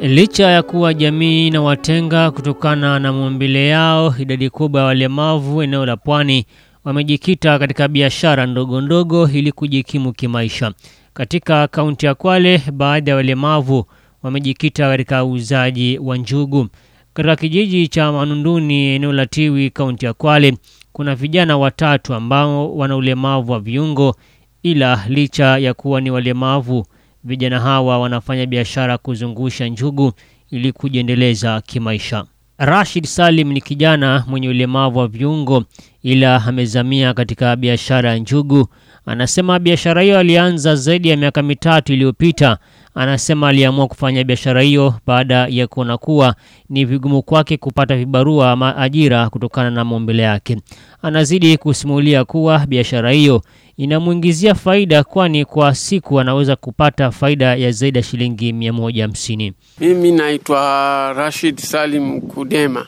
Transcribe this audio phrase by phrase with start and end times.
[0.00, 5.96] Licha ya kuwa jamii inawatenga kutokana na maumbile yao, idadi kubwa ya walemavu eneo la
[5.96, 6.46] Pwani
[6.84, 10.72] wamejikita katika biashara ndogo ndogo ili kujikimu kimaisha.
[11.14, 13.84] Katika kaunti ya Kwale, baadhi ya walemavu
[14.22, 16.66] wamejikita katika uuzaji wa njugu.
[17.14, 20.56] Katika kijiji cha Manunduni, eneo la Tiwi, kaunti ya Kwale,
[20.92, 24.16] kuna vijana watatu ambao wana ulemavu wa viungo,
[24.62, 26.86] ila licha ya kuwa ni walemavu
[27.26, 30.12] vijana hawa wanafanya biashara kuzungusha njugu
[30.50, 32.24] ili kujiendeleza kimaisha.
[32.58, 35.64] Rashid Salim ni kijana mwenye ulemavu wa viungo
[36.02, 38.68] ila amezamia katika biashara ya njugu.
[39.06, 42.58] Anasema biashara hiyo alianza zaidi ya miaka mitatu iliyopita.
[42.94, 46.34] Anasema aliamua kufanya biashara hiyo baada ya kuona kuwa
[46.68, 50.56] ni vigumu kwake kupata vibarua ama ajira kutokana na maumbile yake.
[51.02, 53.42] Anazidi kusimulia kuwa biashara hiyo
[53.76, 59.52] inamwingizia faida, kwani kwa siku anaweza kupata faida ya zaidi ya shilingi 150.
[59.80, 62.86] Mimi naitwa Rashid Salim Kudema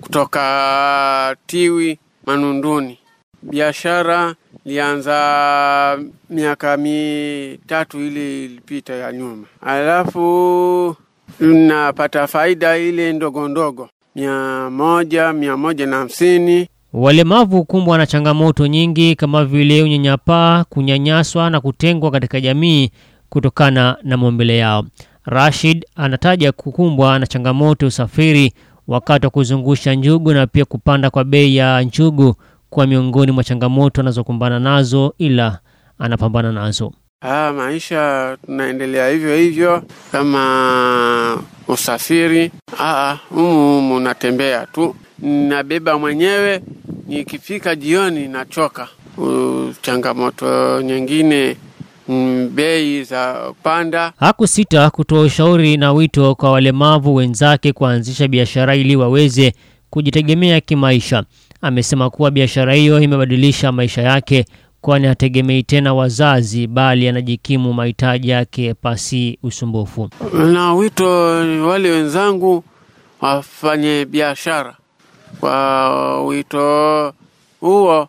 [0.00, 2.98] kutoka Tiwi Manunduni.
[3.42, 4.34] Biashara
[4.66, 5.98] lianza
[6.30, 10.96] miaka mitatu ile ilipita ya nyuma, alafu
[11.40, 16.68] napata faida ile ndogo ndogo, mia moja mia moja na hamsini.
[16.92, 22.90] Walemavu hukumbwa na changamoto nyingi kama vile unyanyapaa, kunyanyaswa na kutengwa katika jamii
[23.28, 24.84] kutokana na maumbile yao.
[25.24, 28.52] Rashid anataja kukumbwa na changamoto ya usafiri
[28.88, 32.34] wakati wa kuzungusha njugu na pia kupanda kwa bei ya njugu
[32.70, 35.58] kwa miongoni mwa changamoto anazokumbana nazo, ila
[35.98, 36.92] anapambana nazo.
[37.20, 42.50] Ah, maisha tunaendelea hivyo hivyo, kama usafiri.
[42.80, 46.62] Ah, humu humu natembea tu, nabeba mwenyewe,
[47.06, 48.88] nikifika jioni nachoka.
[49.16, 51.56] Uh, changamoto nyingine
[52.08, 54.12] mm, bei za panda.
[54.16, 59.54] Hakusita kutoa ushauri na wito kwa walemavu wenzake kuanzisha biashara ili waweze
[59.90, 61.24] kujitegemea kimaisha.
[61.62, 64.44] Amesema kuwa biashara hiyo imebadilisha maisha yake,
[64.80, 70.10] kwani hategemei tena wazazi, bali anajikimu mahitaji yake pasi usumbufu.
[70.52, 71.06] Na wito
[71.68, 72.64] wale wenzangu
[73.20, 74.76] wafanye biashara.
[75.40, 77.12] Kwa wito
[77.60, 78.08] huo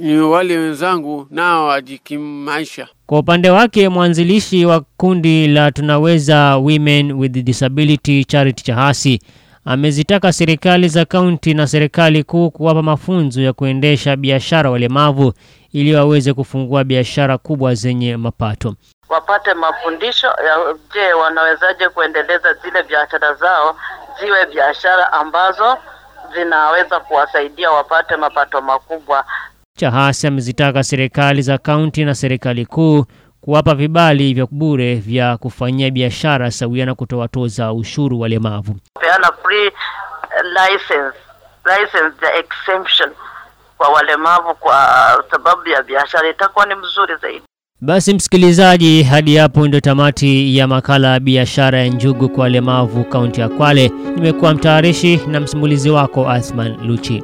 [0.00, 2.88] ni wale wenzangu nao wajikimu maisha.
[3.06, 9.20] Kwa upande wake mwanzilishi wa kundi la Tunaweza Women with Disability Charity Chahasi
[9.64, 15.32] amezitaka serikali za kaunti na serikali kuu kuwapa mafunzo ya kuendesha biashara walemavu
[15.72, 18.74] ili waweze kufungua biashara kubwa zenye mapato.
[19.08, 23.76] wapate mafundisho ya je, wanawezaje kuendeleza zile biashara zao
[24.20, 25.76] ziwe biashara ambazo
[26.34, 29.24] zinaweza kuwasaidia wapate mapato makubwa.
[29.78, 33.04] Chahasi amezitaka serikali za kaunti na serikali kuu
[33.44, 38.76] kuwapa vibali vya bure vya kufanyia biashara sawia na kutowatoza ushuru walemavu.
[39.00, 39.72] Peana free eh,
[40.44, 41.18] license
[41.64, 43.10] license the exemption
[43.78, 44.76] kwa walemavu kwa
[45.30, 47.42] sababu ya biashara, itakuwa ni mzuri zaidi.
[47.80, 53.40] Basi msikilizaji, hadi hapo ndio tamati ya makala ya biashara ya njugu kwa walemavu kaunti
[53.40, 53.88] ya Kwale.
[53.88, 57.22] Nimekuwa mtayarishi na msimulizi wako Athman Luchi.